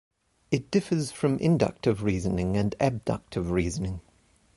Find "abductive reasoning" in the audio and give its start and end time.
2.79-4.01